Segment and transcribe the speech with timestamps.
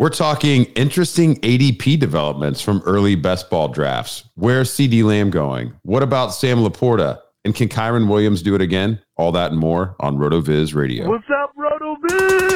[0.00, 4.24] We're talking interesting ADP developments from early best ball drafts.
[4.34, 5.74] Where's CeeDee Lamb going?
[5.82, 7.20] What about Sam LaPorta?
[7.44, 9.02] And can Kyren Williams do it again?
[9.18, 11.06] All that and more on RotoViz Radio.
[11.06, 12.49] What's up, RotoViz?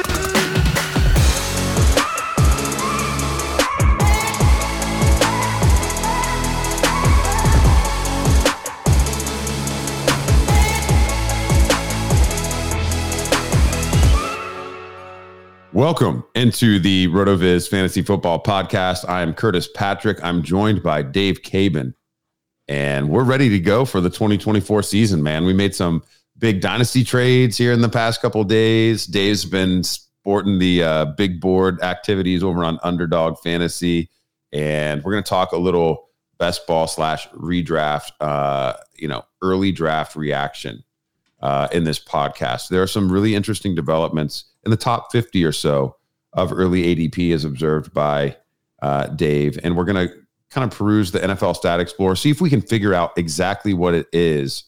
[15.75, 19.09] Welcome into the RotoViz Fantasy Football Podcast.
[19.09, 20.23] I am Curtis Patrick.
[20.23, 21.93] I'm joined by Dave Caban,
[22.69, 25.43] and we're ready to go for the 2024 season, man.
[25.43, 26.01] We made some
[26.37, 29.05] big dynasty trades here in the past couple days.
[29.05, 34.09] Dave's been sporting the uh, big board activities over on Underdog Fantasy,
[34.53, 39.73] and we're going to talk a little best ball slash redraft, uh, you know, early
[39.73, 40.85] draft reaction
[41.41, 42.69] uh, in this podcast.
[42.69, 45.95] There are some really interesting developments in the top 50 or so
[46.33, 48.35] of early ADP as observed by
[48.81, 49.57] uh, Dave.
[49.63, 50.13] And we're going to
[50.49, 53.93] kind of peruse the NFL Stat Explorer, see if we can figure out exactly what
[53.93, 54.63] it is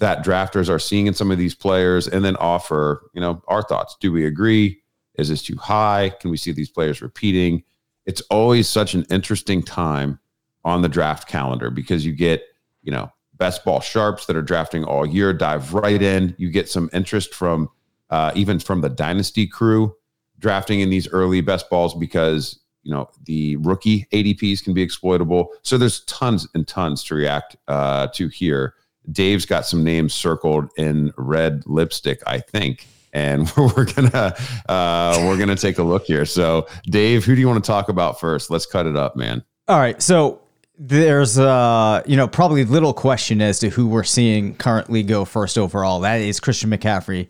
[0.00, 3.62] that drafters are seeing in some of these players, and then offer, you know, our
[3.62, 3.96] thoughts.
[4.00, 4.80] Do we agree?
[5.16, 6.10] Is this too high?
[6.20, 7.62] Can we see these players repeating?
[8.06, 10.18] It's always such an interesting time
[10.64, 12.42] on the draft calendar because you get,
[12.82, 16.34] you know, best ball sharps that are drafting all year dive right in.
[16.38, 17.68] You get some interest from
[18.10, 19.94] uh, even from the dynasty crew
[20.40, 25.50] drafting in these early best balls because you know the rookie ADPs can be exploitable.
[25.62, 28.74] So there's tons and tons to react uh, to here.
[29.12, 34.34] Dave's got some names circled in red lipstick, I think, and we're gonna
[34.68, 36.24] uh, we're gonna take a look here.
[36.24, 38.50] So, Dave, who do you want to talk about first?
[38.50, 39.44] Let's cut it up, man.
[39.68, 40.40] All right, so
[40.82, 45.58] there's uh you know probably little question as to who we're seeing currently go first
[45.58, 46.00] overall.
[46.00, 47.28] That is Christian McCaffrey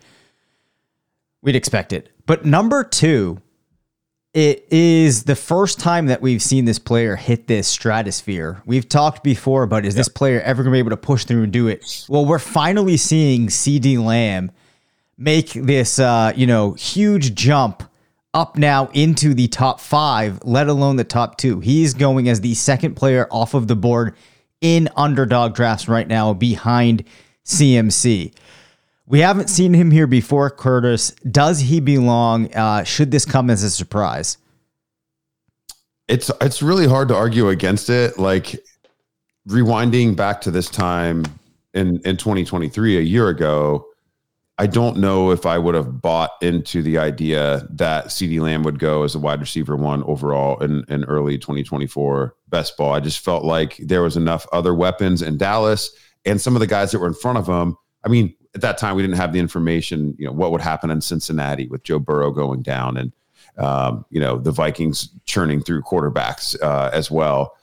[1.43, 2.11] We'd expect it.
[2.27, 3.41] But number two,
[4.33, 8.63] it is the first time that we've seen this player hit this stratosphere.
[8.65, 10.01] We've talked before about is yep.
[10.01, 12.07] this player ever going to be able to push through and do it?
[12.09, 14.53] Well, we're finally seeing CeeDee Lamb
[15.19, 17.83] make this, uh, you know, huge jump
[18.33, 21.61] up now into the top five, let alone the top two.
[21.61, 24.15] He's going as the second player off of the board
[24.61, 27.05] in underdog drafts right now behind
[27.45, 28.33] CMC.
[29.11, 31.11] We haven't seen him here before, Curtis.
[31.29, 32.55] Does he belong?
[32.55, 34.39] Uh, should this come as a surprise?
[36.07, 38.21] It's it's really hard to argue against it.
[38.21, 38.55] Like
[39.49, 41.25] rewinding back to this time
[41.75, 43.85] in in 2023, a year ago,
[44.59, 48.79] I don't know if I would have bought into the idea that CeeDee Lamb would
[48.79, 52.93] go as a wide receiver one overall in, in early 2024 best ball.
[52.93, 55.91] I just felt like there was enough other weapons in Dallas
[56.25, 57.77] and some of the guys that were in front of him.
[58.05, 60.91] I mean, at that time we didn't have the information, you know, what would happen
[60.91, 63.13] in Cincinnati with Joe Burrow going down and
[63.59, 67.57] um, you know the Vikings churning through quarterbacks uh, as well.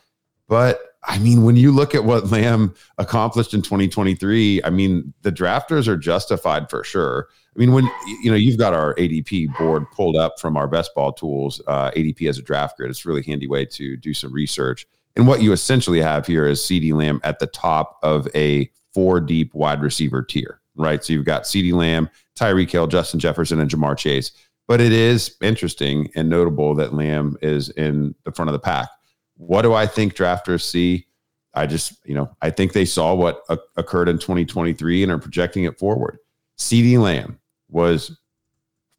[0.48, 5.32] But I mean, when you look at what Lamb accomplished in 2023, I mean, the
[5.32, 7.28] drafters are justified for sure.
[7.56, 7.90] I mean, when
[8.22, 11.92] you know you've got our ADP board pulled up from our best ball tools, uh,
[11.92, 14.86] ADP as a draft grid, it's a really handy way to do some research.
[15.16, 19.20] And what you essentially have here is CeeDee Lamb at the top of a four
[19.20, 21.04] deep wide receiver tier right?
[21.04, 22.10] So you've got CeeDee Lamb,
[22.40, 24.32] Tyreek Hill, Justin Jefferson, and Ja'Marr Chase.
[24.68, 28.90] But it is interesting and notable that Lamb is in the front of the pack.
[29.36, 31.08] What do I think drafters see?
[31.54, 33.44] I just, you know, I think they saw what
[33.78, 36.20] occurred in 2023 and are projecting it forward.
[36.58, 37.40] CeeDee Lamb
[37.70, 38.20] was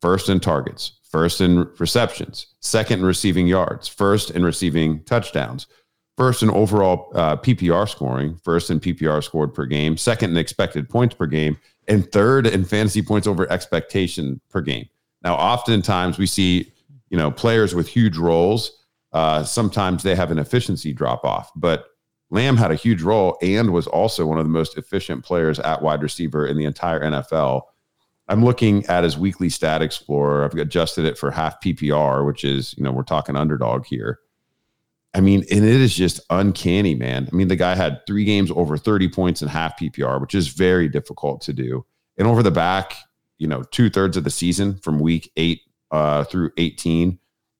[0.01, 5.67] first in targets, first in receptions, second in receiving yards, first in receiving touchdowns,
[6.19, 10.91] first in overall uh, PPR scoring, first in PPR scored per game, second in expected
[10.91, 11.57] points per game,
[11.87, 14.87] and third in fantasy points over expectation per game.
[15.23, 16.71] Now, oftentimes we see
[17.11, 21.51] you know, players with huge roles, uh, sometimes they have an efficiency drop off.
[21.57, 21.87] But
[22.31, 25.81] Lamb had a huge role and was also one of the most efficient players at
[25.81, 27.63] wide receiver in the entire NFL.
[28.29, 30.45] I'm looking at his weekly stat explorer.
[30.45, 34.21] I've adjusted it for half PPR, which is, you know, we're talking underdog here.
[35.19, 37.29] I mean, and it is just uncanny, man.
[37.31, 40.47] I mean, the guy had three games over 30 points in half PPR, which is
[40.47, 41.85] very difficult to do.
[42.17, 42.95] And over the back,
[43.37, 47.19] you know, two thirds of the season from week eight uh, through 18,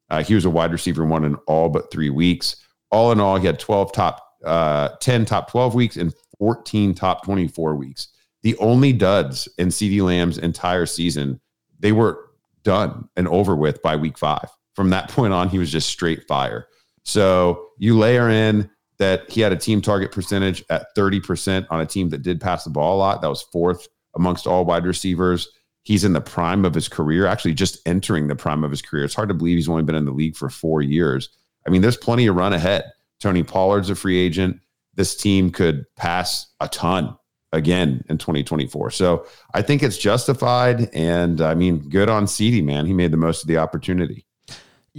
[0.09, 2.55] uh, he was a wide receiver one in all but three weeks.
[2.93, 7.25] All in all, he had 12 top, uh, 10 top 12 weeks and 14 top
[7.25, 8.07] 24 weeks.
[8.43, 11.41] The only duds in CeeDee Lamb's entire season,
[11.81, 12.31] they were
[12.63, 14.49] done and over with by week five.
[14.77, 16.69] From that point on, he was just straight fire.
[17.09, 18.69] So you layer in
[18.99, 22.65] that he had a team target percentage at 30% on a team that did pass
[22.65, 23.23] the ball a lot.
[23.23, 25.49] That was fourth amongst all wide receivers.
[25.85, 29.05] He's in the prime of his career, actually just entering the prime of his career.
[29.05, 31.31] It's hard to believe he's only been in the league for four years.
[31.67, 32.85] I mean, there's plenty of run ahead.
[33.21, 34.61] Tony Pollard's a free agent.
[34.95, 37.17] This team could pass a ton
[37.53, 38.91] again in 2024.
[38.91, 40.91] So I think it's justified.
[40.93, 42.85] And I mean, good on CeeDee, man.
[42.85, 44.27] He made the most of the opportunity.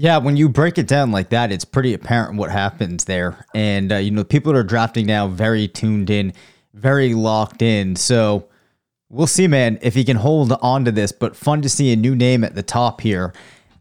[0.01, 3.45] Yeah, when you break it down like that, it's pretty apparent what happens there.
[3.53, 6.31] And, uh, you know, people that are drafting now very tuned in,
[6.73, 7.97] very locked in.
[7.97, 8.47] So
[9.09, 11.11] we'll see, man, if he can hold on to this.
[11.11, 13.33] But fun to see a new name at the top here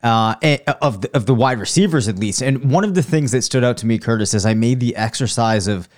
[0.03, 0.35] uh,
[0.82, 2.43] of, the, of the wide receivers, at least.
[2.43, 4.97] And one of the things that stood out to me, Curtis, as I made the
[4.97, 5.88] exercise of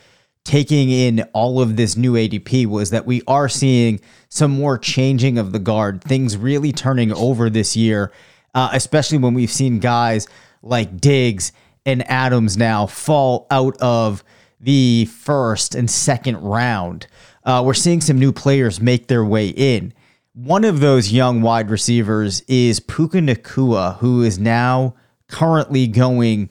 [0.45, 5.39] taking in all of this new ADP was that we are seeing some more changing
[5.39, 8.13] of the guard, things really turning over this year
[8.55, 10.27] uh, especially when we've seen guys
[10.63, 11.53] like Diggs
[11.87, 14.23] and Adams now fall out of
[14.61, 17.07] the first and second round.
[17.45, 19.93] Uh, we're seeing some new players make their way in.
[20.35, 24.95] One of those young wide receivers is Puka Nacua, who is now
[25.29, 26.51] currently going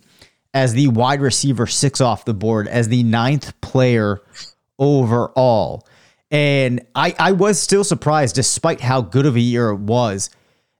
[0.53, 4.21] as the wide receiver six off the board as the ninth player
[4.79, 5.87] overall.
[6.31, 10.29] And I, I was still surprised, despite how good of a year it was,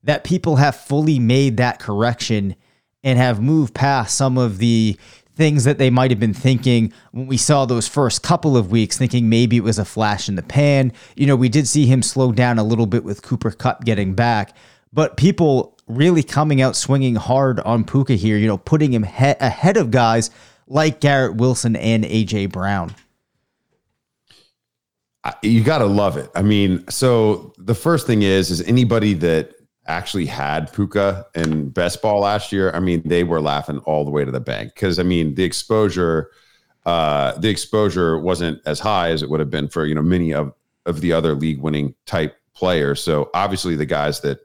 [0.03, 2.55] that people have fully made that correction
[3.03, 4.97] and have moved past some of the
[5.35, 8.97] things that they might have been thinking when we saw those first couple of weeks,
[8.97, 10.91] thinking maybe it was a flash in the pan.
[11.15, 14.15] You know, we did see him slow down a little bit with Cooper Kupp getting
[14.15, 14.53] back,
[14.91, 19.35] but people really coming out swinging hard on Puka here, you know, putting him he-
[19.39, 20.29] ahead of guys
[20.67, 22.93] like Garrett Wilson and AJ Brown.
[25.41, 26.29] You got to love it.
[26.35, 29.53] I mean, so the first thing is, is anybody that
[29.89, 34.11] actually had Puka in best ball last year, I mean, they were laughing all the
[34.11, 36.29] way to the bank because I mean, the exposure,
[36.85, 40.33] uh, the exposure wasn't as high as it would have been for you know many
[40.33, 40.53] of
[40.85, 43.03] of the other league winning type players.
[43.03, 44.39] So obviously, the guys that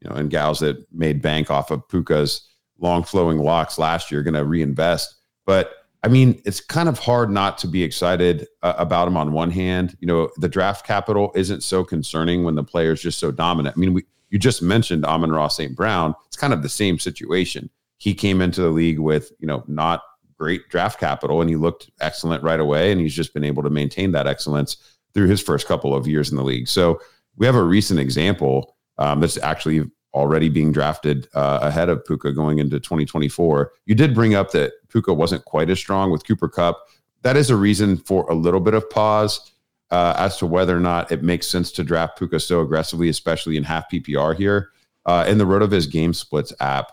[0.00, 2.48] you know and gals that made bank off of Puka's
[2.78, 5.14] long flowing locks last year are going to reinvest,
[5.46, 5.76] but.
[6.02, 9.50] I mean, it's kind of hard not to be excited uh, about him on one
[9.50, 9.98] hand.
[10.00, 13.76] You know, the draft capital isn't so concerning when the player is just so dominant.
[13.76, 15.76] I mean, we, you just mentioned Amon-Ra St.
[15.76, 16.14] Brown.
[16.26, 17.68] It's kind of the same situation.
[17.98, 20.02] He came into the league with, you know, not
[20.38, 22.92] great draft capital and he looked excellent right away.
[22.92, 24.76] And he's just been able to maintain that excellence
[25.12, 26.68] through his first couple of years in the league.
[26.68, 27.00] So
[27.36, 32.32] we have a recent example um, that's actually already being drafted uh, ahead of Puka
[32.32, 33.72] going into 2024.
[33.86, 36.78] You did bring up that Puka wasn't quite as strong with Cooper Kupp.
[37.22, 39.52] That is a reason for a little bit of pause
[39.90, 43.56] uh, as to whether or not it makes sense to draft Puka so aggressively, especially
[43.56, 44.70] in half PPR here.
[45.06, 46.92] Uh, in the RotoViz Game Splits app,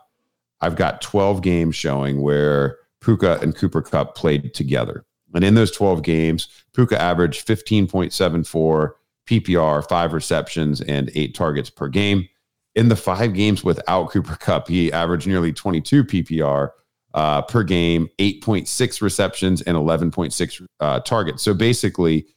[0.62, 5.06] I've got 12 games showing where Puka and Cooper Kupp played together.
[5.36, 8.92] And in those 12 games, Puka averaged 15.74
[9.28, 12.28] PPR, five receptions, and eight targets per game.
[12.76, 16.70] In the five games without Cooper Kupp, he averaged nearly 22 PPR
[17.14, 21.44] uh, per game, 8.6 receptions, and 11.6 uh, targets.
[21.44, 22.28] So basically,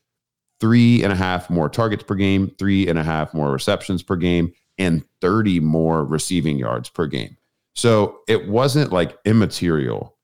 [0.61, 4.17] three and a half more targets per game, three and a half more receptions per
[4.17, 7.37] game, and 30 more receiving yards per game.
[7.75, 10.17] So it wasn't like immaterial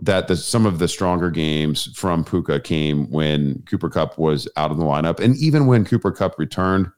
[0.00, 4.70] that the, some of the stronger games from Puka came when Cooper Kupp was out
[4.70, 5.20] of the lineup.
[5.20, 6.90] And even when Cooper Kupp returned,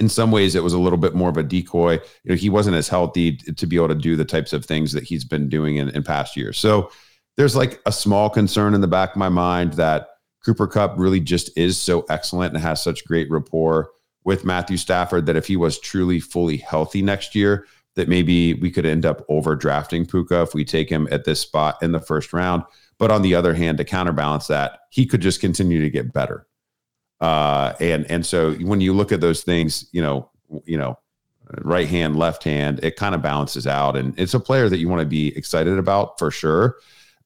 [0.00, 1.92] in some ways it was a little bit more of a decoy.
[2.24, 4.92] You know, he wasn't as healthy to be able to do the types of things
[4.92, 6.58] that he's been doing in, in past years.
[6.58, 6.90] So
[7.36, 10.09] there's like a small concern in the back of my mind that
[10.44, 13.90] Cooper Kupp really just is so excellent and has such great rapport
[14.24, 17.66] with Matthew Stafford that if he was truly fully healthy next year,
[17.96, 21.76] that maybe we could end up overdrafting Puka if we take him at this spot
[21.82, 22.62] in the first round.
[22.98, 26.46] But on the other hand, to counterbalance that, he could just continue to get better.
[27.20, 30.30] Uh, and and so when you look at those things, you know,
[30.64, 30.98] you know,
[31.62, 33.96] right hand, left hand, it kind of balances out.
[33.96, 36.76] And it's a player that you want to be excited about for sure.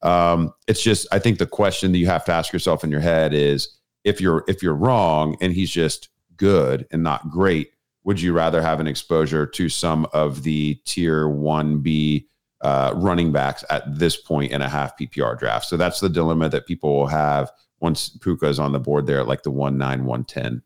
[0.05, 2.99] Um, it's just, I think the question that you have to ask yourself in your
[2.99, 7.71] head is if you're if you're wrong and he's just good and not great,
[8.03, 12.27] would you rather have an exposure to some of the tier one B
[12.61, 15.65] uh, running backs at this point in a half PPR draft?
[15.65, 19.23] So that's the dilemma that people will have once Puka is on the board there
[19.23, 20.61] like the one nine one ten.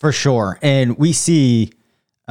[0.00, 0.58] For sure.
[0.62, 1.72] And we see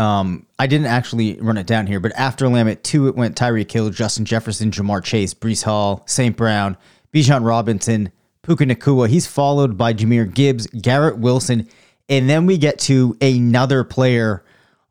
[0.02, 3.38] um, I didn't actually run it down here, but after Lamb at two, it went
[3.38, 6.36] Tyreek Hill, Justin Jefferson, Ja'Marr Chase, Breece Hall, St.
[6.36, 6.76] Brown,
[7.14, 9.08] Bijan Robinson, Puka Nacua.
[9.08, 11.70] He's followed by Jahmyr Gibbs, Garrett Wilson,
[12.10, 14.44] and then we get to another player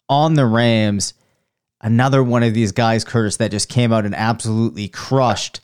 [0.09, 1.15] on the Rams,
[1.81, 5.61] another one of these guys, Curtis, that just came out and absolutely crushed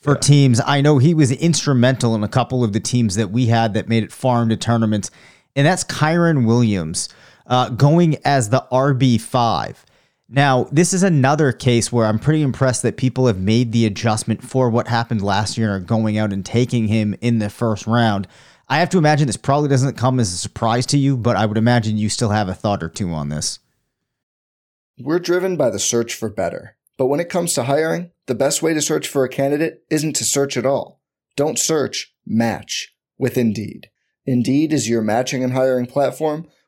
[0.00, 0.20] for yeah.
[0.20, 0.60] teams.
[0.66, 3.88] I know he was instrumental in a couple of the teams that we had that
[3.88, 5.10] made it far into tournaments,
[5.56, 7.08] and that's Kyren Williams
[7.46, 9.76] uh, going as the RB5.
[10.28, 14.42] Now, this is another case where I'm pretty impressed that people have made the adjustment
[14.42, 17.86] for what happened last year and are going out and taking him in the first
[17.86, 18.26] round.
[18.68, 21.44] I have to imagine this probably doesn't come as a surprise to you, but I
[21.44, 23.58] would imagine you still have a thought or two on this.
[24.98, 26.76] We're driven by the search for better.
[26.96, 30.14] But when it comes to hiring, the best way to search for a candidate isn't
[30.16, 31.02] to search at all.
[31.36, 33.90] Don't search, match with Indeed.
[34.24, 36.46] Indeed is your matching and hiring platform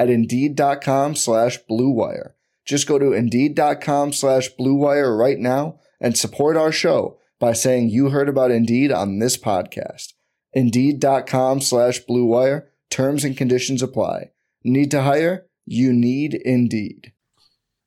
[0.00, 2.30] at Indeed.com slash BlueWire.
[2.64, 8.08] Just go to Indeed.com slash BlueWire right now and support our show by saying you
[8.08, 10.14] heard about Indeed on this podcast.
[10.54, 12.68] Indeed.com slash BlueWire.
[12.88, 14.30] Terms and conditions apply.
[14.64, 15.46] Need to hire?
[15.66, 17.12] You need Indeed.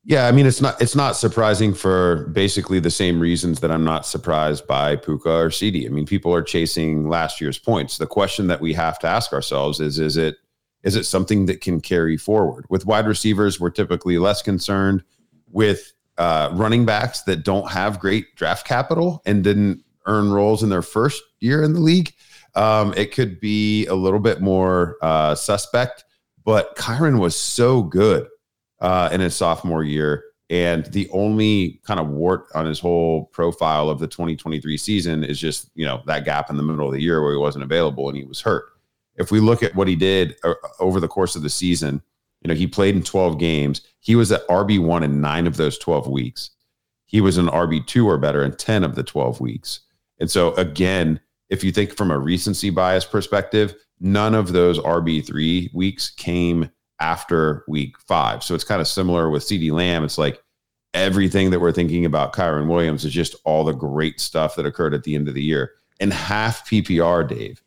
[0.06, 3.86] Yeah, I mean it's not it's not surprising for basically the same reasons that I'm
[3.86, 5.86] not surprised by Puka or CeeDee.
[5.86, 7.98] I mean, people are chasing last year's points.
[7.98, 10.36] The question that we have to ask ourselves is is it
[10.84, 12.66] is it something that can carry forward?
[12.70, 15.04] With wide receivers, we're typically less concerned
[15.52, 20.70] with uh, running backs that don't have great draft capital and didn't earn roles in
[20.70, 22.14] their first year in the league.
[22.56, 26.06] Um, it could be a little bit more uh, suspect,
[26.44, 28.28] but Kyren was so good
[28.80, 30.26] uh, in his sophomore year.
[30.50, 35.40] And the only kind of wart on his whole profile of the 2023 season is
[35.40, 38.08] just, you know, that gap in the middle of the year where he wasn't available
[38.08, 38.66] and he was hurt.
[39.16, 42.02] If we look at what he did uh, over the course of the season,
[42.42, 43.82] you know, he played in 12 games.
[44.00, 46.52] He was at RB1 in nine of those 12 weeks.
[47.06, 49.82] He was an RB2 or better in 10 of the 12 weeks.
[50.20, 55.74] And so, again, if you think from a recency bias perspective, none of those RB3
[55.74, 58.44] weeks came after week five.
[58.44, 60.04] So it's kind of similar with CeeDee Lamb.
[60.04, 60.42] It's like
[60.94, 64.94] everything that we're thinking about Kyren Williams is just all the great stuff that occurred
[64.94, 65.72] at the end of the year.
[66.00, 67.62] And half PPR, Dave,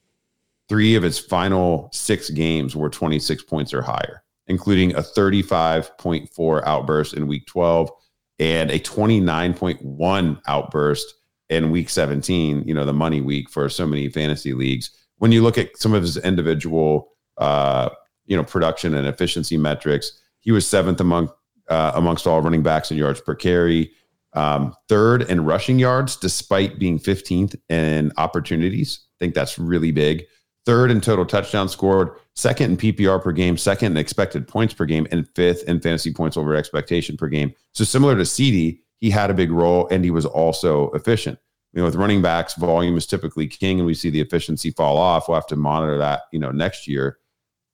[0.68, 7.14] three of his final six games were 26 points or higher, including a 35.4 outburst
[7.14, 7.90] in week 12
[8.38, 11.14] and a 29.1 outburst
[11.48, 14.90] in week 17, you know, the money week for so many fantasy leagues.
[15.18, 17.90] When you look at some of his individual uh,
[18.26, 20.12] you know production and efficiency metrics.
[20.40, 21.30] He was seventh among
[21.68, 23.92] uh, amongst all running backs in yards per carry,
[24.34, 29.00] um, third in rushing yards, despite being 15th in opportunities.
[29.16, 30.24] I think that's really big.
[30.66, 34.84] Third in total touchdowns scored, second in PPR per game, second in expected points per
[34.84, 37.54] game, and fifth in fantasy points over expectation per game.
[37.72, 41.38] So similar to CeeDee, he had a big role and he was also efficient.
[41.72, 44.96] You know, with running backs, volume is typically king, and we see the efficiency fall
[44.96, 45.28] off.
[45.28, 47.18] We'll have to monitor that, you know, next year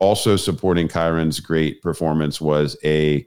[0.03, 3.25] also supporting Kyren's great performance was a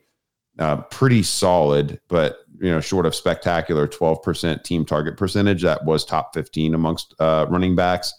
[0.60, 6.04] uh, pretty solid, but you know, short of spectacular, 12% team target percentage that was
[6.04, 8.14] top 15 amongst uh, running backs.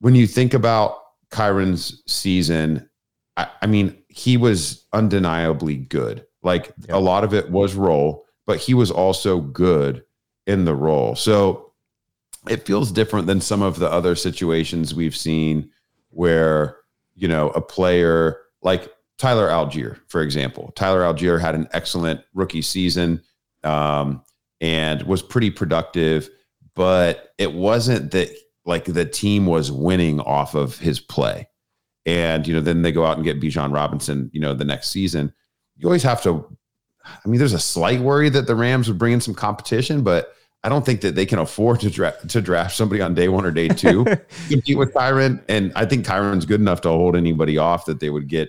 [0.00, 0.98] When you think about
[1.30, 2.88] Kyren's season,
[3.36, 6.26] I, I mean, he was undeniably good.
[6.42, 10.04] Like a lot of it was role, but he was also good
[10.46, 11.16] in the role.
[11.16, 11.72] So
[12.48, 15.70] it feels different than some of the other situations we've seen
[16.10, 16.78] where
[17.14, 20.72] you know, a player like Tyler Allgeier, for example.
[20.74, 23.22] Tyler Allgeier had an excellent rookie season
[23.62, 24.22] um,
[24.60, 26.28] and was pretty productive,
[26.74, 28.30] but it wasn't that
[28.64, 31.48] like the team was winning off of his play.
[32.06, 34.90] And, you know, then they go out and get Bijan Robinson, you know, the next
[34.90, 35.32] season.
[35.76, 36.56] you always have to.
[37.04, 40.34] I mean, there's a slight worry that the Rams would bring in some competition, but
[40.62, 43.44] I don't think that they can afford to draft to draft somebody on day one
[43.44, 44.04] or day two
[44.48, 45.42] compete with Kyren.
[45.48, 48.48] And I think Kyren's good enough to hold anybody off that they would get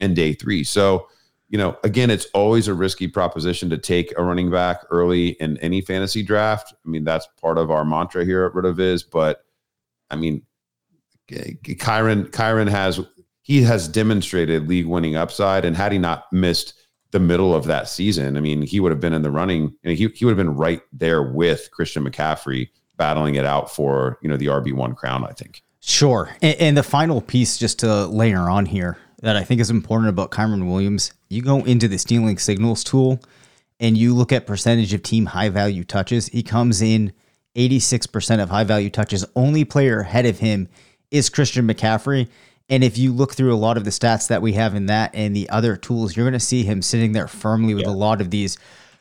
[0.00, 0.64] in day three.
[0.64, 1.08] So,
[1.48, 5.56] you know, again, it's always a risky proposition to take a running back early in
[5.58, 6.74] any fantasy draft.
[6.84, 9.04] I mean, that's part of our mantra here at RotoViz.
[9.08, 9.43] But
[10.10, 10.42] I mean,
[11.30, 13.00] Kyren Kyren has
[13.42, 16.74] he has demonstrated league winning upside, and had he not missed
[17.10, 19.96] the middle of that season, I mean, he would have been in the running, and
[19.96, 24.28] he he would have been right there with Christian McCaffrey battling it out for you
[24.28, 25.24] know the RB one crown.
[25.24, 25.62] I think.
[25.80, 29.70] Sure, and, and the final piece, just to layer on here, that I think is
[29.70, 33.20] important about Kyren Williams, you go into the stealing signals tool,
[33.78, 36.28] and you look at percentage of team high value touches.
[36.28, 37.12] He comes in
[37.56, 39.24] 86% of high value touches.
[39.36, 40.68] Only player ahead of him
[41.10, 42.28] is Christian McCaffrey.
[42.68, 45.14] And if you look through a lot of the stats that we have in that
[45.14, 47.90] and the other tools, you're going to see him sitting there firmly with yeah.
[47.90, 48.56] a lot of these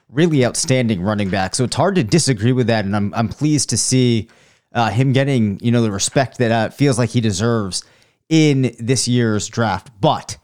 [0.10, 1.58] really outstanding running backs.
[1.58, 2.86] So it's hard to disagree with that.
[2.86, 4.28] And I'm, I'm pleased to see
[4.74, 7.84] uh, him getting, you know, the respect that uh, feels like he deserves
[8.30, 9.90] in this year's draft.
[10.00, 10.38] But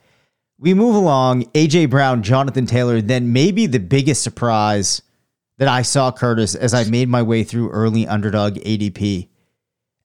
[0.58, 1.44] we move along.
[1.54, 5.01] AJ Brown, Jonathan Taylor, then maybe the biggest surprise
[5.60, 9.28] that I saw Curtis as I made my way through early underdog ADP.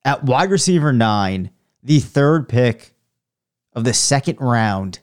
[0.05, 1.51] At wide receiver nine,
[1.83, 2.95] the third pick
[3.73, 4.99] of the second round,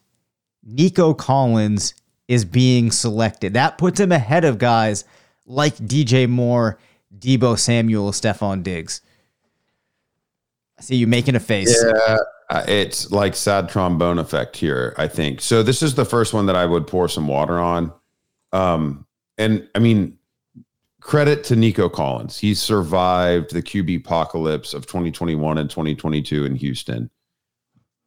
[0.61, 1.93] Nico Collins
[2.27, 3.53] is being selected.
[3.53, 5.05] That puts him ahead of guys
[5.45, 6.77] like DJ Moore,
[7.17, 9.01] Deebo Samuel, Stefon Diggs.
[10.77, 11.73] I see you making a face.
[11.81, 12.17] Yeah,
[12.49, 15.39] uh, it's like sad trombone effect here, I think.
[15.39, 17.93] So this is the first one that I would pour some water on.
[18.51, 19.05] Um,
[19.37, 20.17] and I mean,
[21.01, 22.37] credit to Nico Collins.
[22.37, 27.09] He survived the QB apocalypse of 2021 and 2022 in Houston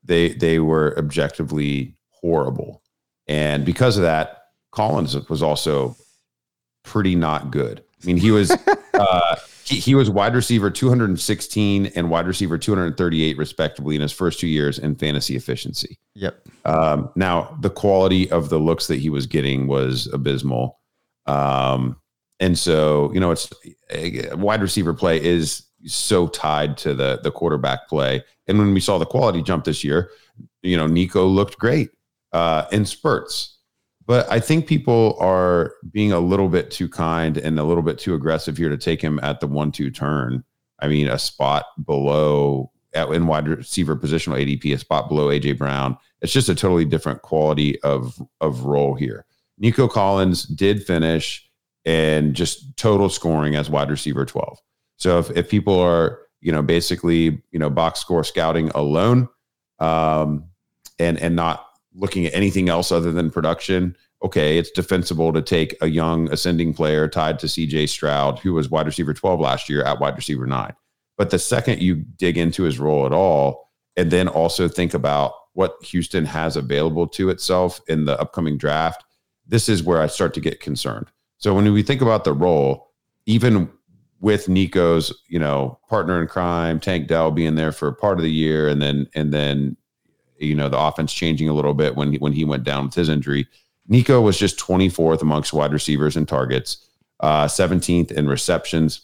[0.05, 2.83] they they were objectively horrible,
[3.27, 5.97] and because of that, Collins was also
[6.83, 7.83] pretty not good.
[8.03, 8.51] I mean, he was
[8.95, 14.39] uh, he, he was wide receiver 216 and wide receiver 238 respectively in his first
[14.39, 15.99] two years in fantasy efficiency.
[16.15, 16.49] Yep.
[16.67, 20.78] Um, now the quality of the looks that he was getting was abysmal.
[21.26, 21.97] Um,
[22.45, 23.50] and so you know, it's
[24.35, 28.23] wide receiver play is so tied to the the quarterback play.
[28.47, 30.11] And when we saw the quality jump this year,
[30.63, 31.89] you know, Nico looked great
[32.35, 33.57] uh, in spurts.
[34.07, 37.99] But I think people are being a little bit too kind and a little bit
[37.99, 40.45] too aggressive here to take him at the one-two turn.
[40.80, 45.57] I mean, a spot below at in wide receiver positional ADP, a spot below AJ
[45.57, 45.97] Brown.
[46.21, 49.25] It's just a totally different quality of of role here.
[49.59, 51.44] Nico Collins did finish
[51.84, 54.58] and just total scoring as wide receiver 12.
[54.97, 59.28] So if, if people are, you know, basically, you know, box score scouting alone,
[59.78, 60.44] um,
[60.99, 65.76] and and not looking at anything else other than production, okay, it's defensible to take
[65.80, 69.82] a young ascending player tied to CJ Stroud, who was wide receiver 12 last year
[69.82, 70.75] at wide receiver nine.
[71.16, 75.34] But the second you dig into his role at all, and then also think about
[75.52, 79.04] what Houston has available to itself in the upcoming draft,
[79.47, 81.06] this is where I start to get concerned.
[81.45, 82.91] So when we think about the role,
[83.26, 83.71] even
[84.19, 88.33] with Nico's, you know, partner in crime, Tank Dell being there for part of the
[88.33, 89.76] year, and then and then,
[90.39, 92.95] you know, the offense changing a little bit when he, when he went down with
[92.95, 93.47] his injury.
[93.87, 96.78] Nico was just 24th amongst wide receivers and targets,
[97.21, 99.02] uh, 17th in receptions,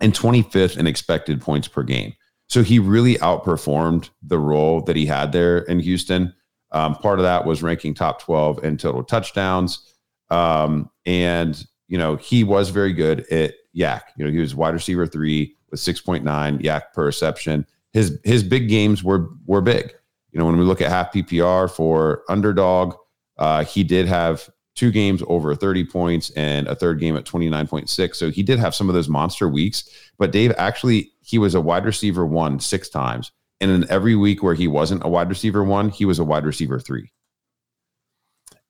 [0.00, 2.12] and 25th in expected points per game.
[2.48, 6.34] So he really outperformed the role that he had there in Houston.
[6.72, 9.92] Um, part of that was ranking top 12 in total touchdowns.
[10.30, 14.02] Um, and, you know, he was very good at YAC.
[14.16, 16.22] You know, he was wide receiver three with 6.9
[16.62, 17.66] YAC per reception.
[17.92, 19.94] His his big games were were big.
[20.32, 22.94] You know, when we look at half PPR for underdog,
[23.38, 28.14] uh, he did have two games over 30 points and a third game at 29.6.
[28.14, 29.88] So he did have some of those monster weeks.
[30.18, 33.32] But Dave actually he was a wide receiver one six times.
[33.60, 36.44] And in every week where he wasn't a wide receiver one, he was a wide
[36.44, 37.10] receiver three.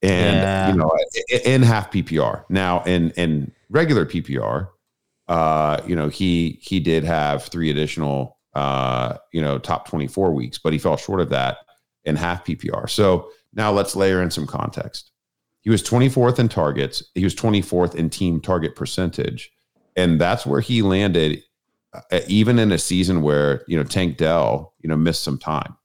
[0.03, 0.71] And yeah.
[0.71, 0.93] you know,
[1.45, 2.45] in half PPR.
[2.49, 4.69] Now in in regular PPR,
[5.29, 10.57] uh, you know, he he did have three additional uh, you know, top 24 weeks,
[10.57, 11.59] but he fell short of that
[12.07, 12.89] in half PPR.
[12.89, 15.11] So now let's layer in some context.
[15.61, 19.53] He was 24th in targets, he was 24th in team target percentage,
[19.95, 21.43] and that's where he landed
[21.93, 25.77] uh, even in a season where, you know, Tank Dell, you know, missed some time.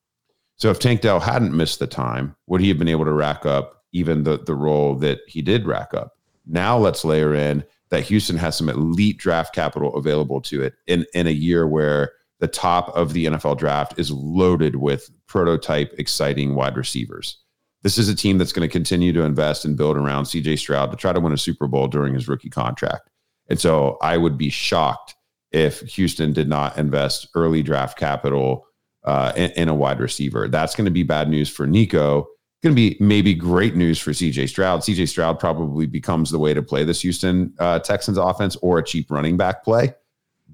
[0.55, 3.45] So if Tank Dell hadn't missed the time, would he have been able to rack
[3.45, 6.17] up even the the role that he did rack up?
[6.45, 11.05] Now let's layer in that Houston has some elite draft capital available to it in,
[11.13, 16.55] in a year where the top of the NFL draft is loaded with prototype exciting
[16.55, 17.37] wide receivers.
[17.83, 20.91] this is a team that's going to continue to invest and build around CJ Stroud
[20.91, 23.09] to try to win a Super Bowl during his rookie contract.
[23.49, 25.15] And so I would be shocked
[25.51, 28.65] if Houston did not invest early draft capital
[29.03, 30.47] uh, in, in, a wide receiver.
[30.47, 32.27] That's going to be bad news for Nico.
[32.63, 34.81] Going to be maybe great news for CJ Stroud.
[34.81, 38.83] CJ Stroud probably becomes the way to play this Houston uh, Texans offense or a
[38.83, 39.95] cheap running back play.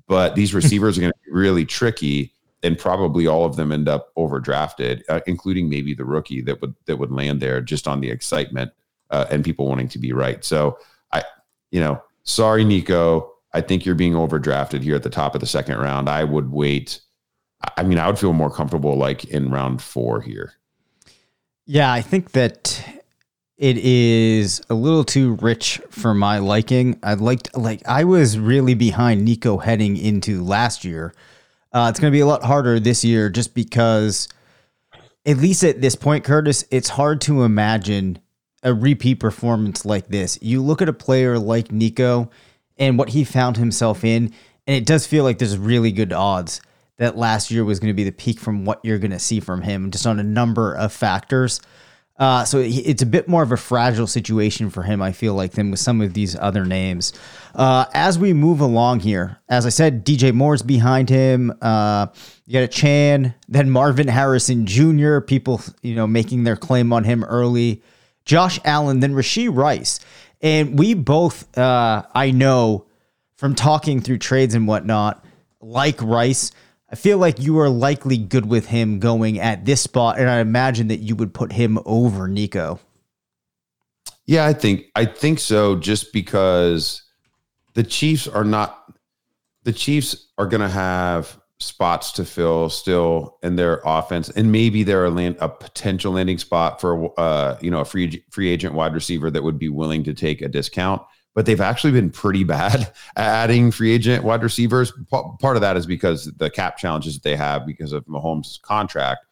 [0.07, 3.87] But these receivers are going to be really tricky and probably all of them end
[3.87, 8.01] up overdrafted, uh, including maybe the rookie that would that would land there just on
[8.01, 8.71] the excitement
[9.09, 10.43] uh, and people wanting to be right.
[10.43, 10.77] So
[11.11, 11.23] I,
[11.71, 13.33] you know, sorry, Nico.
[13.53, 16.09] I think you're being overdrafted here at the top of the second round.
[16.09, 16.99] I would wait.
[17.75, 20.53] I mean, I would feel more comfortable like in round four here.
[21.67, 22.83] Yeah, I think that
[23.57, 26.97] it is a little too rich for my liking.
[27.03, 31.13] I liked like I was really behind Nico heading into last year
[31.77, 34.27] uh, it's going to be a lot harder this year just because,
[35.25, 38.19] at least at this point, Curtis, it's hard to imagine
[38.63, 40.39] a repeat performance like this.
[40.41, 42.31] You look at a player like Nico
[42.77, 44.33] and what he found himself in,
[44.65, 46.61] and it does feel like there's really good odds
[46.97, 49.39] that last year was going to be the peak from what you're going to see
[49.39, 51.61] from him, just on a number of factors.
[52.19, 55.51] Uh, so it's a bit more of a fragile situation for him, I feel like,
[55.51, 57.13] than with some of these other names.
[57.53, 61.53] Uh, as we move along here, as I said, DJ Moore's behind him.
[61.61, 62.07] Uh,
[62.47, 67.23] you got Achane, then Marvin Harrison Jr., people, you know, making their claim on him
[67.23, 67.83] early.
[68.25, 69.99] Josh Allen, then Rashee Rice.
[70.41, 72.87] And we both, uh, I know
[73.35, 75.23] from talking through trades and whatnot,
[75.61, 76.51] like Rice.
[76.89, 80.39] I feel like you are likely good with him going at this spot, and I
[80.39, 82.79] imagine that you would put him over Nico.
[84.25, 85.75] Yeah, I think I think so.
[85.75, 87.03] Just because
[87.73, 88.93] the Chiefs are not,
[89.63, 94.83] the Chiefs are going to have spots to fill still in their offense, and maybe
[94.83, 98.73] they're a, land, a potential landing spot for uh, you know a free free agent
[98.73, 101.01] wide receiver that would be willing to take a discount
[101.37, 102.81] but they've actually been pretty bad
[103.15, 104.91] at adding free agent wide receivers.
[105.11, 109.23] Part of that is because the cap challenges that they have because of Mahomes' contract,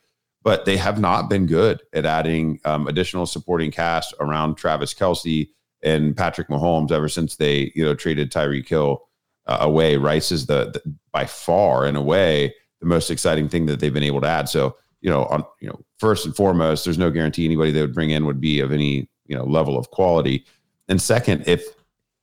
[0.43, 5.49] but they have not been good at adding um, additional supporting cast around Travis Kelce
[5.81, 9.01] and Patrick Mahomes ever since they you know traded Tyreek Hill
[9.47, 9.97] uh, away.
[9.97, 13.91] Rice is the, the by far in a way the most exciting thing that they've
[13.91, 14.47] been able to add.
[14.47, 17.95] So you know on you know first and foremost, there's no guarantee anybody they would
[17.95, 20.45] bring in would be of any you know level of quality.
[20.87, 21.65] And second, if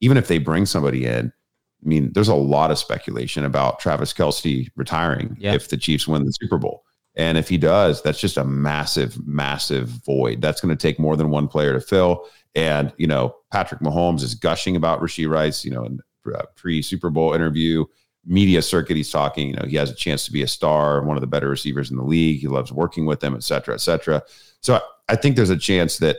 [0.02, 1.32] even if they bring somebody in,
[1.84, 5.54] I mean, there's a lot of speculation about Travis Kelce retiring yeah.
[5.54, 6.84] if the Chiefs win the Super Bowl.
[7.14, 10.40] And if he does, that's just a massive, massive void.
[10.40, 12.26] That's going to take more than one player to fill.
[12.54, 16.42] And, you know, Patrick Mahomes is gushing about Rashee Rice, you know, in a uh,
[16.56, 17.84] pre Super Bowl interview,
[18.24, 18.96] media circuit.
[18.96, 21.26] He's talking, you know, he has a chance to be a star, one of the
[21.26, 22.40] better receivers in the league.
[22.40, 24.22] He loves working with them, et cetera, et cetera.
[24.60, 26.16] So I, I think there's a chance that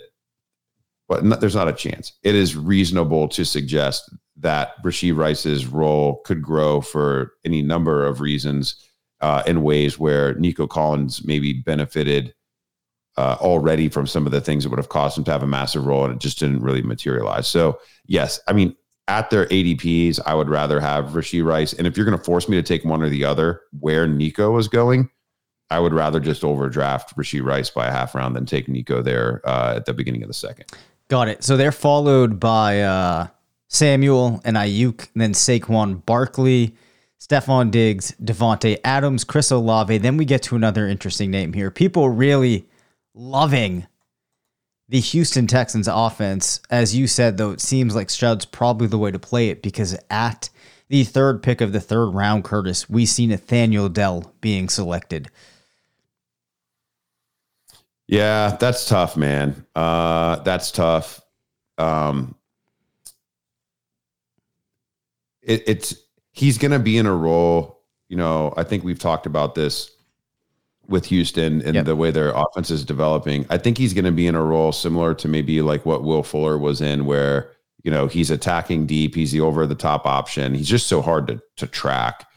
[1.13, 2.13] but not, there's not a chance.
[2.23, 8.19] It is reasonable to suggest that Rashee Rice's role could grow for any number of
[8.19, 8.89] reasons
[9.21, 12.33] uh, in ways where Nico Collins maybe benefited
[13.15, 15.47] uh, already from some of the things that would have caused him to have a
[15.47, 17.47] massive role, and it just didn't really materialize.
[17.47, 18.75] So, yes, I mean,
[19.07, 21.73] at their ADPs, I would rather have Rashee Rice.
[21.73, 24.49] And if you're going to force me to take one or the other, where Nico
[24.49, 25.11] was going,
[25.69, 29.41] I would rather just overdraft Rashee Rice by a half round than take Nico there
[29.47, 30.65] uh, at the beginning of the second.
[31.09, 31.43] Got it.
[31.43, 33.27] So they're followed by uh,
[33.67, 36.75] Samuel and Aiyuk, and then Saquon Barkley,
[37.19, 39.97] Stefon Diggs, Davante Adams, Chris Olave.
[39.97, 41.71] Then we get to another interesting name here.
[41.71, 42.67] People really
[43.13, 43.87] loving
[44.89, 46.61] the Houston Texans offense.
[46.69, 49.97] As you said, though, it seems like Stroud's probably the way to play it because
[50.09, 50.49] at
[50.89, 55.29] the third pick of the third round, Curtis, we see Nathaniel Dell being selected.
[58.13, 59.65] Yeah, that's tough, man.
[59.73, 61.19] Uh, that's tough.
[61.79, 62.35] Um,
[65.41, 65.95] it, it's
[66.31, 67.81] he's going to be in a role.
[68.09, 69.89] You know, I think we've talked about this
[70.87, 71.85] with Houston and yep.
[71.85, 73.47] the way their offense is developing.
[73.49, 76.21] I think he's going to be in a role similar to maybe like what Will
[76.21, 77.49] Fuller was in, where
[77.83, 79.15] you know he's attacking deep.
[79.15, 80.53] He's the over the top option.
[80.53, 82.27] He's just so hard to to track.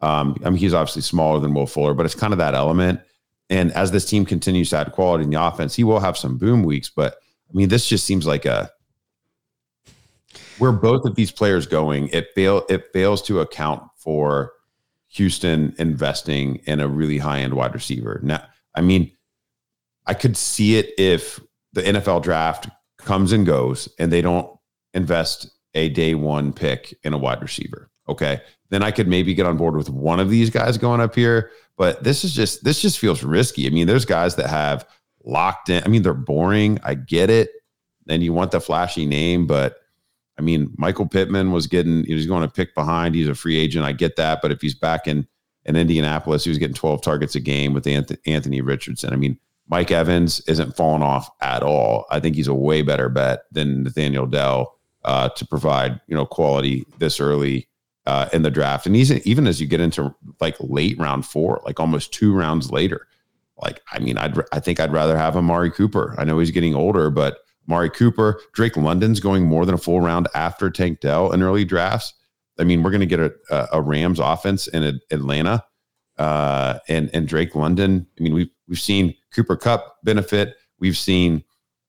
[0.00, 3.00] Um, I mean, he's obviously smaller than Will Fuller, but it's kind of that element.
[3.50, 6.38] And as this team continues to add quality in the offense, he will have some
[6.38, 6.88] boom weeks.
[6.88, 7.14] But
[7.50, 8.70] I mean, this just seems like a
[10.58, 14.52] where both of these players going, it fail it fails to account for
[15.08, 18.20] Houston investing in a really high end wide receiver.
[18.22, 19.12] Now, I mean,
[20.06, 21.40] I could see it if
[21.72, 24.50] the NFL draft comes and goes and they don't
[24.94, 27.90] invest a day one pick in a wide receiver.
[28.08, 28.40] Okay.
[28.70, 31.50] Then I could maybe get on board with one of these guys going up here.
[31.76, 33.66] But this is just this just feels risky.
[33.66, 34.86] I mean, there's guys that have
[35.24, 35.82] locked in.
[35.84, 36.78] I mean, they're boring.
[36.84, 37.50] I get it.
[38.08, 39.78] And you want the flashy name, but
[40.38, 43.14] I mean, Michael Pittman was getting, he was going to pick behind.
[43.14, 43.84] He's a free agent.
[43.84, 44.42] I get that.
[44.42, 45.26] But if he's back in,
[45.64, 49.12] in Indianapolis, he was getting 12 targets a game with Anthony Richardson.
[49.12, 52.04] I mean, Mike Evans isn't falling off at all.
[52.10, 56.26] I think he's a way better bet than Nathaniel Dell uh, to provide, you know,
[56.26, 57.68] quality this early
[58.06, 58.86] uh, in the draft.
[58.86, 62.70] And he's, even as you get into like late round four, like almost two rounds
[62.70, 63.06] later,
[63.62, 66.14] like, I mean, I'd, I think I'd rather have Amari Cooper.
[66.18, 67.38] I know he's getting older, but
[67.68, 71.64] Amari Cooper, Drake London's going more than a full round after Tank Dell in early
[71.64, 72.12] drafts.
[72.58, 73.32] I mean, we're going to get a,
[73.72, 75.64] a, Rams offense in Atlanta,
[76.18, 78.06] uh, and and Drake London.
[78.18, 80.54] I mean, we've we've seen Cooper Kupp benefit.
[80.78, 81.42] We've seen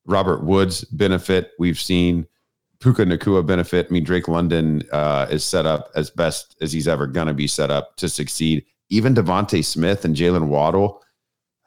[0.05, 1.51] Robert Woods benefit.
[1.59, 2.25] We've seen
[2.85, 3.87] Puka Nacua benefit.
[3.89, 7.33] I mean, Drake London uh, is set up as best as he's ever going to
[7.33, 8.63] be set up to succeed.
[8.89, 11.01] Even DeVonta Smith and Jaylen Waddle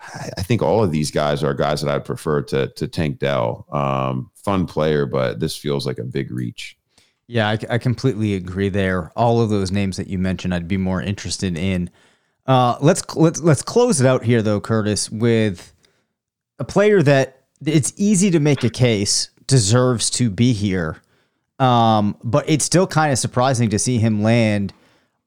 [0.01, 3.67] I think all of these guys are guys that I'd prefer to to Tank Dell.
[3.73, 6.77] Um, fun player, but this feels like a big reach.
[7.27, 9.13] Yeah, I, I, completely agree there.
[9.15, 11.91] All of those names that you mentioned, I'd be more interested in.
[12.47, 15.75] Uh, let's let's let's close it out here though, Curtis, with
[16.59, 21.03] a player that it's easy to make a case deserves to be here,
[21.59, 24.73] um, but it's still kind of surprising to see him land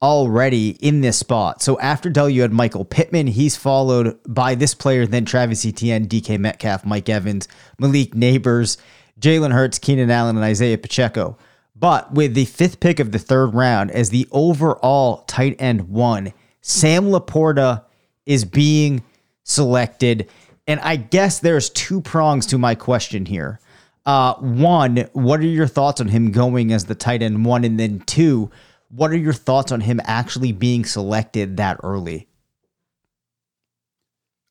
[0.02, 1.62] already in this spot.
[1.62, 3.28] So after Dell, you had Michael Pittman.
[3.28, 8.78] He's followed by this player, then Travis Etienne, DK Metcalf, Mike Evans, Malik Nabers,
[9.20, 11.38] Jalen Hurts, Keenan Allen, and Isaiah Pacheco.
[11.76, 16.34] But with the fifth pick of the third round as the overall tight end one,
[16.62, 17.84] Sam LaPorta
[18.26, 19.04] is being
[19.44, 20.30] selected.
[20.68, 23.60] And I guess there's two prongs to my question here.
[24.06, 27.64] Uh, one, what are your thoughts on him going as the tight end one?
[27.64, 28.50] And then two,
[28.90, 32.28] what are your thoughts on him actually being selected that early?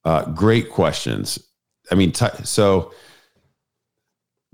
[0.05, 1.39] Uh, great questions.
[1.91, 2.93] I mean, t- so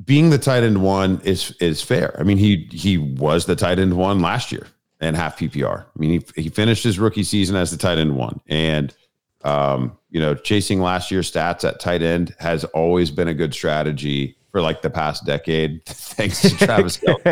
[0.04, 2.16] being the tight end one is is fair.
[2.18, 4.66] I mean, he he was the tight end one last year
[5.00, 5.84] and half PPR.
[5.84, 8.94] I mean, he he finished his rookie season as the tight end one, and
[9.44, 13.54] um, you know, chasing last year's stats at tight end has always been a good
[13.54, 16.96] strategy for like the past decade, thanks to Travis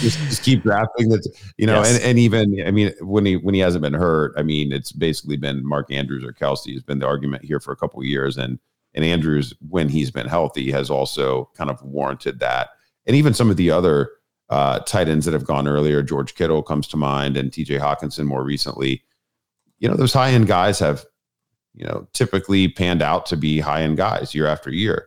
[0.00, 1.24] just, just, keep drafting that,
[1.58, 1.94] you know, yes.
[1.94, 4.90] and, and even I mean when he when he hasn't been hurt, I mean it's
[4.90, 8.36] basically been Mark Andrews or Kelce has been the argument here for a couple years,
[8.36, 8.58] and
[8.94, 12.70] and Andrews when he's been healthy has also kind of warranted that,
[13.06, 14.10] and even some of the other
[14.50, 17.78] uh, tight ends that have gone earlier, George Kittle comes to mind, and T.J.
[17.78, 19.04] Hockenson more recently.
[19.78, 21.04] You know, those high end guys have,
[21.74, 25.06] you know, typically panned out to be high end guys year after year.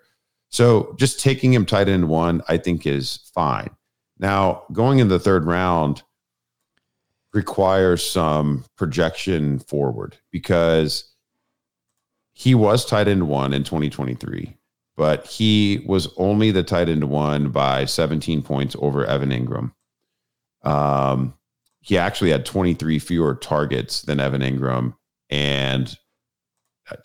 [0.49, 3.69] So just taking him tight end one, I think is fine.
[4.17, 6.03] Now, going in the third round
[7.33, 11.13] requires some projection forward because
[12.33, 14.57] he was tight end one in 2023,
[14.97, 19.71] but he was only the tight end one by 17 points over Evan Engram.
[20.63, 21.35] Um,
[21.81, 24.95] he actually had 23 fewer targets than Evan Engram
[25.29, 25.97] and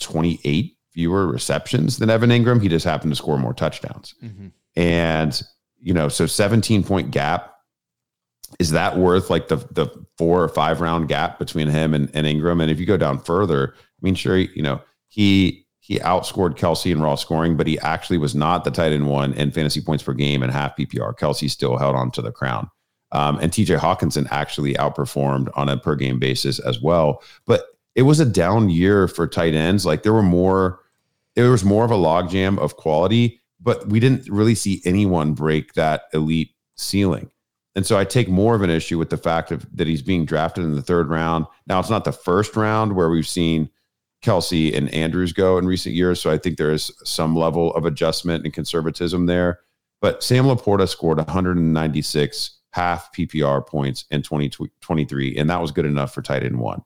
[0.00, 2.62] 28 fewer receptions than Evan Engram.
[2.62, 4.14] He just happened to score more touchdowns.
[4.22, 4.48] Mm-hmm.
[4.76, 5.42] And,
[5.80, 7.50] you know, so 17 point gap.
[8.61, 12.24] Is that worth like the the four or five round gap between him and, and
[12.24, 12.62] Engram?
[12.62, 16.92] And if you go down further, I mean, sure, you know, he he outscored Kelce
[16.92, 20.04] in raw scoring, but he actually was not the tight end one in fantasy points
[20.04, 21.18] per game and half PPR.
[21.18, 22.70] Kelce still held on to the crown.
[23.12, 27.22] Um, and TJ Hockenson actually outperformed on a per game basis as well.
[27.44, 29.85] But it was a down year for tight ends.
[29.85, 30.80] Like there were more
[31.34, 35.74] there was more of a logjam of quality, but we didn't really see anyone break
[35.74, 37.30] that elite ceiling.
[37.74, 40.24] And so I take more of an issue with the fact of, that he's being
[40.24, 41.46] drafted in the third round.
[41.66, 43.68] Now it's not the first round where we've seen
[44.22, 46.20] Kelce and Andrews go in recent years.
[46.20, 49.60] So I think there is some level of adjustment and conservatism there.
[50.00, 56.12] But Sam LaPorta scored 196 half PPR points in 2023, and that was good enough
[56.12, 56.82] for tight end one.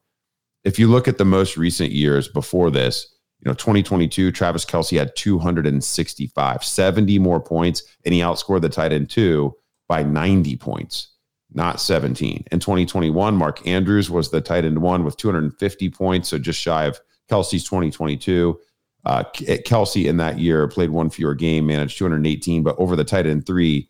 [0.64, 4.98] If you look at the most recent years before this, you know, 2022, Travis Kelce
[4.98, 9.54] had 265, 70 more points, and he outscored the tight end two
[9.88, 11.12] by 90 points,
[11.52, 12.44] not 17.
[12.50, 16.84] In 2021, Mark Andrews was the tight end one with 250 points, so just shy
[16.84, 18.58] of Kelce's 2022.
[19.04, 23.26] Uh, Kelce in that year played one fewer game, managed 218, but over the tight
[23.26, 23.88] end three,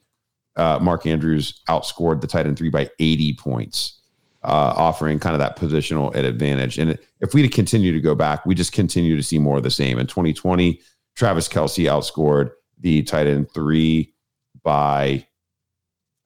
[0.57, 3.98] uh, Mark Andrews outscored the tight end three by 80 points
[4.45, 6.79] uh, offering kind of that positional advantage.
[6.79, 9.71] And if we continue to go back, we just continue to see more of the
[9.71, 9.99] same.
[9.99, 10.81] In 2020,
[11.15, 14.15] Travis Kelce outscored the tight end three
[14.63, 15.27] by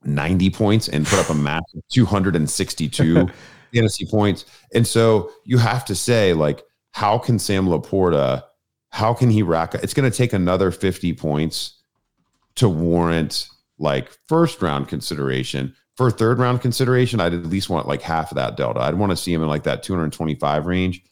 [0.05, 3.29] 90 points and put up a massive 262
[3.75, 4.45] fantasy points.
[4.75, 8.43] And so you have to say, like, how can Sam LaPorta
[8.93, 9.75] how can he rack?
[9.75, 11.81] It's going to take another 50 points
[12.57, 15.75] to warrant like first round consideration.
[15.97, 18.81] For third round consideration, I'd at least want like half of that delta.
[18.81, 21.03] I'd want to see him in like that 225 range.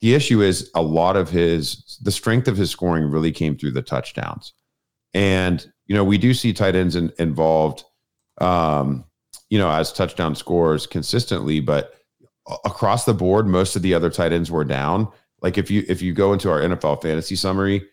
[0.00, 3.72] The issue is a lot of his, the strength of his scoring really came through
[3.72, 4.52] the touchdowns.
[5.14, 7.84] And, you know, we do see tight ends in, involved,
[8.38, 9.04] um,
[9.50, 11.94] you know, as touchdown scores consistently, but
[12.64, 15.08] across the board, most of the other tight ends were down.
[15.40, 17.86] Like if you if you go into our NFL fantasy summary,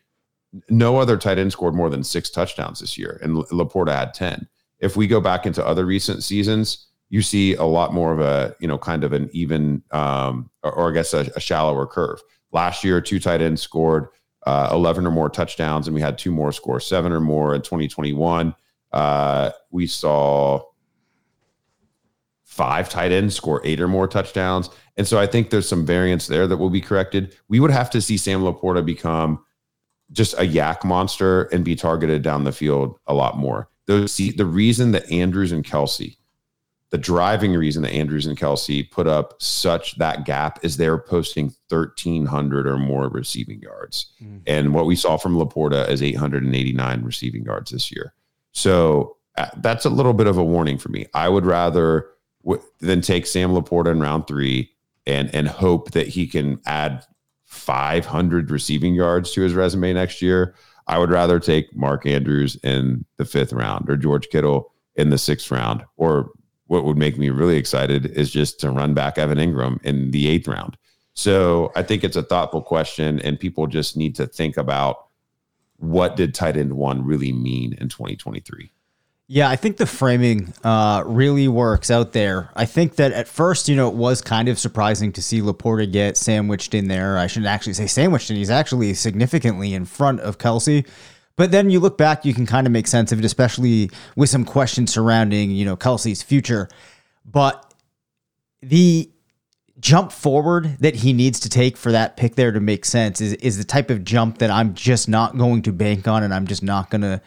[0.69, 4.47] no other tight end scored more than six touchdowns this year, and LaPorta had ten.
[4.79, 8.55] If we go back into other recent seasons, you see a lot more of a
[8.59, 12.21] you know kind of an even um, or, or I guess a, a, shallower curve.
[12.51, 14.07] Last year, two tight ends scored
[14.45, 17.61] uh, 11 or more touchdowns, and we had two more score seven or more in
[17.61, 18.55] 2021.
[18.91, 20.61] Uh, we saw
[22.43, 24.69] five tight ends score eight or more touchdowns.
[24.97, 27.37] And so I think there's some variance there that will be corrected.
[27.47, 29.45] We would have to see Sam LaPorta become
[30.11, 33.69] just a YAC monster and be targeted down the field a lot more.
[33.85, 36.17] Those the reason that Andrews and Kelce,
[36.91, 41.53] the driving reason that Andrews and Kelce put up such that gap is they're posting
[41.69, 44.11] 1,300 or more receiving yards.
[44.21, 44.37] Mm-hmm.
[44.47, 48.13] And what we saw from LaPorta is 889 receiving yards this year.
[48.51, 51.05] So uh, that's a little bit of a warning for me.
[51.13, 52.07] I would rather
[52.43, 54.71] w- than take Sam LaPorta in round three
[55.07, 57.05] and and hope that he can add
[57.49, 60.53] 500 receiving yards to his resume next year.
[60.85, 65.17] I would rather take Mark Andrews in the fifth round or George Kittle in the
[65.17, 65.83] sixth round.
[65.97, 66.29] Or
[66.67, 70.27] what would make me really excited is just to run back Evan Engram in the
[70.27, 70.77] eighth round.
[71.15, 75.07] So I think it's a thoughtful question, and people just need to think about
[75.77, 78.71] what did tight end one really mean in 2023.
[79.31, 82.49] Yeah, I think the framing uh, really works out there.
[82.55, 85.91] I think that at first, you know, it was kind of surprising to see LaPorta
[85.91, 87.15] get sandwiched in there.
[87.15, 90.83] I shouldn't actually say sandwiched, and he's actually significantly in front of Kelce.
[91.35, 94.31] But then you look back, you can kind of make sense of it, especially with
[94.31, 96.67] some questions surrounding, you know, Kelce's future.
[97.23, 97.71] But
[98.63, 99.11] the
[99.79, 103.33] jump forward that he needs to take for that pick there to make sense is
[103.33, 106.47] is the type of jump that I'm just not going to bank on, and I'm
[106.47, 107.21] just not going to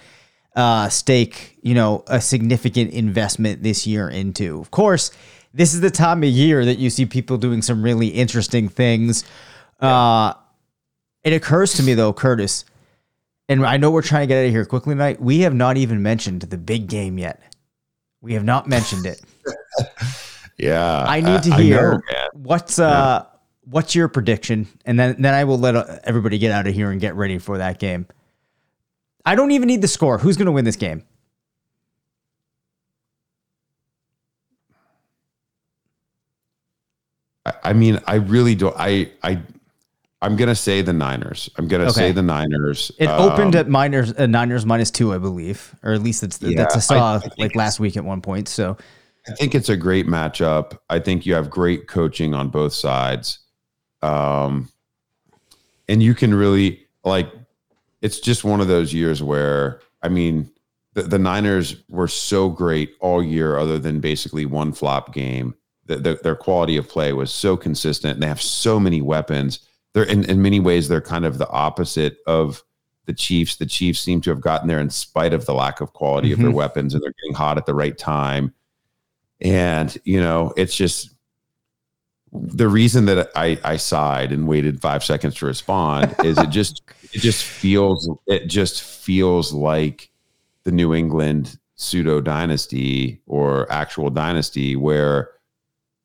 [0.55, 4.61] uh, stake, you know, a significant investment this year into.
[4.61, 5.11] Of course,
[5.55, 9.25] this is the time of year that you see people doing some really interesting things.
[9.81, 10.35] Uh,
[11.25, 12.65] it occurs to me though, Curtis,
[13.49, 15.21] and I know we're trying to get out of here quickly tonight.
[15.21, 17.41] We have not even mentioned the big game yet.
[18.21, 19.21] We have not mentioned it.
[20.59, 23.39] yeah, I need to hear know, what's uh yeah.
[23.65, 26.91] what's your prediction, and then then I will let uh, everybody get out of here
[26.91, 28.07] and get ready for that game.
[29.25, 30.19] I don't even need the score.
[30.19, 31.05] Who's going to win this game?
[37.65, 38.75] I mean, I really don't.
[38.79, 39.43] I I
[40.21, 41.51] I'm gonna say the Niners.
[41.57, 41.93] I'm gonna okay.
[41.93, 42.93] say the Niners.
[42.99, 46.41] It um, opened at miners uh, Niners minus two, I believe, or at least that's
[46.41, 48.49] yeah, that's I saw I, I like last week at one point.
[48.49, 48.77] So
[49.27, 50.79] I think it's a great matchup.
[50.89, 53.41] I think you have great coaching on both sides,
[54.03, 54.71] um,
[55.89, 57.29] and you can really like
[58.03, 60.51] it's just one of those years where I mean
[60.95, 65.55] the, the Niners were so great all year, other than basically one flop game.
[65.87, 68.15] The, the, their quality of play was so consistent.
[68.15, 69.61] And they have so many weapons.
[69.95, 72.63] They're in, in many ways they're kind of the opposite of
[73.07, 73.57] the Chiefs.
[73.57, 76.35] The Chiefs seem to have gotten there in spite of the lack of quality mm-hmm.
[76.35, 76.57] of their mm-hmm.
[76.57, 78.55] weapons, and they're getting hot at the right time.
[79.41, 81.11] And you know, it's just
[82.33, 86.83] the reason that I, I sighed and waited five seconds to respond is it just
[87.13, 90.11] it just feels it just feels like
[90.65, 95.31] the New England pseudo dynasty or actual dynasty where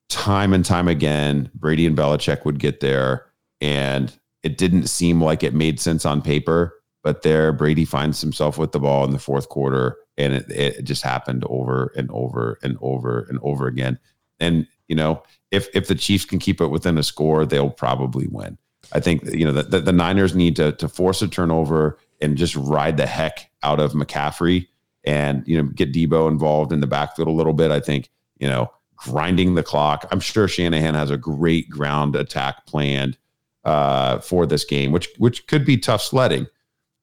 [0.10, 3.28] time and time again Brady and Belichick would get there
[3.62, 8.58] and it didn't seem like it made sense on paper, but there Brady finds himself
[8.58, 12.60] with the ball in the fourth quarter and it, it just happened over and over
[12.63, 14.00] and over and over again.
[14.40, 18.28] And you know, if if the Chiefs can keep it within a score, they'll probably
[18.28, 18.58] win.
[18.93, 22.38] I think you know the, the, the Niners need to to force a turnover and
[22.38, 24.67] just ride the heck out of McCaffrey
[25.04, 27.71] and you know get Deebo involved in the backfield a little bit.
[27.71, 28.10] I think
[28.40, 30.08] you know grinding the clock.
[30.12, 33.17] I'm sure Shanahan has a great ground attack planned
[33.63, 36.48] uh, for this game, which which could be tough sledding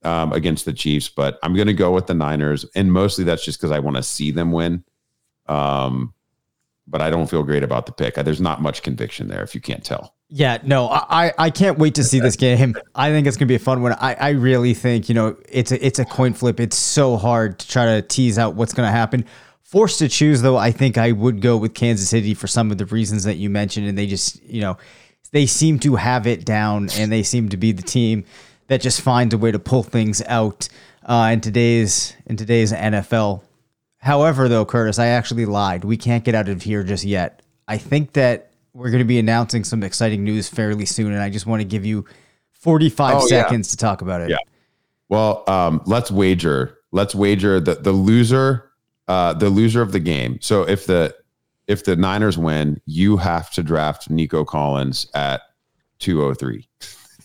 [0.03, 1.09] um, against the Chiefs.
[1.09, 3.97] But I'm going to go with the Niners, and mostly that's just because I want
[3.97, 4.85] to see them win.
[5.47, 6.15] Um,
[6.87, 8.15] but I don't feel great about the pick.
[8.15, 10.15] There's not much conviction there, if you can't tell.
[10.29, 12.75] Yeah, no, I, I can't wait to see this game.
[12.95, 13.93] I think it's gonna be a fun one.
[13.93, 16.61] I, I really think you know it's a it's a coin flip.
[16.61, 19.25] It's so hard to try to tease out what's gonna happen.
[19.63, 22.79] Forced to choose though, I think I would go with Kansas City for some of
[22.79, 24.77] the reasons that you mentioned, and they just you know
[25.31, 28.25] they seem to have it down, and they seem to be the team
[28.69, 30.69] that just finds a way to pull things out
[31.05, 33.43] uh, in today's in today's NFL.
[34.05, 35.83] However, though, Curtis, I actually lied.
[35.85, 37.41] We can't get out of here just yet.
[37.67, 41.31] I think that we're going to be announcing some exciting news fairly soon, and I
[41.31, 42.05] just want to give you
[42.53, 43.27] 45 Oh, yeah.
[43.43, 44.29] seconds to talk about it.
[44.29, 44.37] Yeah.
[45.09, 46.77] Well, um, let's wager.
[46.93, 48.71] Let's wager the the loser,
[49.09, 50.39] uh, the loser of the game.
[50.43, 51.15] So if the
[51.67, 55.41] if the Niners win, you have to draft Nico Collins at
[55.99, 56.69] two oh three.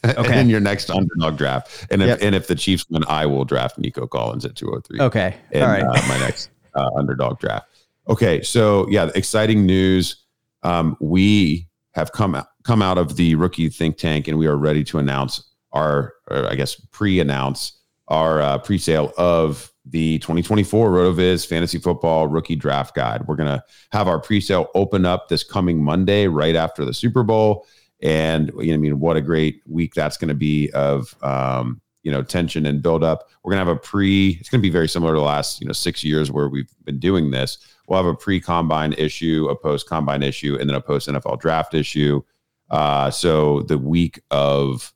[0.06, 0.40] Okay.
[0.40, 2.20] in your next underdog draft, and if Yep.
[2.22, 4.98] and if the Chiefs win, I will draft Nico Collins at two oh three.
[5.02, 5.36] Okay.
[5.52, 5.84] in All right.
[5.84, 6.50] uh, my next
[6.80, 7.68] uh, underdog draft.
[8.08, 10.26] Okay, so yeah, exciting news.
[10.64, 14.58] Um, we have come out, come out of the rookie think tank, and we are
[14.58, 17.74] ready to announce our, I guess, pre-announce
[18.08, 23.28] our uh, pre-sale of the 2024 RotoViz Fantasy Football Rookie Draft Guide.
[23.28, 27.68] We're gonna have our pre-sale open up this coming Monday, right after the Super Bowl,
[28.02, 31.82] and you know, I mean, what a great week that's going to be of um,
[32.04, 33.30] you know tension and build up.
[33.44, 34.38] We're gonna have a pre.
[34.40, 37.00] It's gonna be very similar to the last you know six years where we've been
[37.00, 37.58] doing this.
[37.88, 41.40] We'll have a pre combine issue, a post combine issue, and then a post NFL
[41.40, 42.22] draft issue.
[42.70, 44.94] Uh, so the week of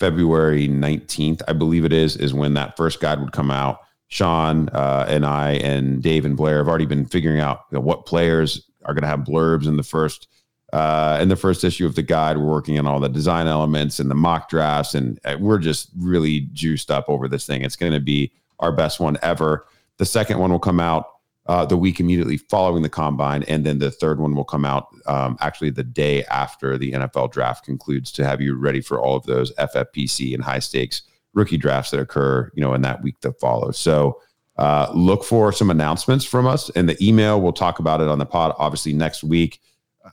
[0.00, 3.80] February 19th, I believe it is, is when that first guide would come out.
[4.08, 7.82] Sean uh, and I and Dave and Blair have already been figuring out you know,
[7.82, 10.28] what players are going to have blurbs in the first
[10.72, 12.36] uh, in the first issue of the guide.
[12.36, 15.90] We're working on all the design elements and the mock drafts, and uh, we're just
[15.96, 17.62] really juiced up over this thing.
[17.62, 19.66] It's going to be our best one ever.
[19.96, 21.06] The second one will come out
[21.46, 24.88] uh, the week immediately following the combine, and then the third one will come out
[25.06, 29.16] um, actually the day after the NFL draft concludes to have you ready for all
[29.16, 31.02] of those FFPC and high stakes
[31.32, 33.78] rookie drafts that occur, you know, in that week that follows.
[33.78, 34.20] So
[34.58, 37.40] uh, look for some announcements from us in the email.
[37.40, 39.60] We'll talk about it on the pod, obviously next week.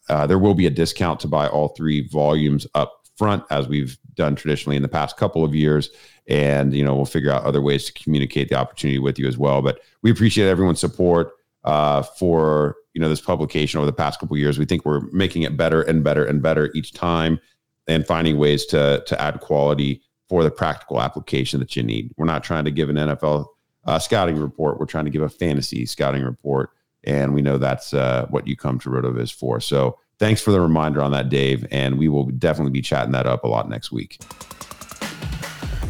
[0.09, 3.97] Uh, there will be a discount to buy all three volumes up front, as we've
[4.13, 5.89] done traditionally in the past couple of years.
[6.27, 9.37] And you know, we'll figure out other ways to communicate the opportunity with you as
[9.37, 9.61] well.
[9.61, 11.33] But we appreciate everyone's support
[11.63, 14.57] uh, for you know this publication over the past couple of years.
[14.57, 17.39] We think we're making it better and better and better each time,
[17.87, 22.11] and finding ways to to add quality for the practical application that you need.
[22.17, 23.45] We're not trying to give an NFL
[23.85, 24.79] uh, scouting report.
[24.79, 26.71] We're trying to give a fantasy scouting report,
[27.05, 29.59] and we know that's uh, what you come to RotoViz for.
[29.59, 33.27] So thanks for the reminder on that, Dave, and we will definitely be chatting that
[33.27, 34.19] up a lot next week.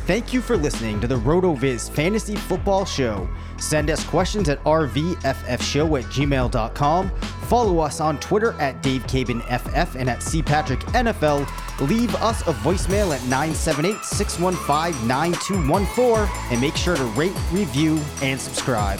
[0.06, 3.28] Thank you for listening to the RotoViz Fantasy Football Show.
[3.58, 7.10] Send us questions at rvffshow at gmail.com.
[7.48, 11.88] Follow us on Twitter at DaveCabanFF and at CPatrickNFL.
[11.88, 18.40] Leave us a voicemail at 978 615 9214 and make sure to rate, review, and
[18.40, 19.00] subscribe.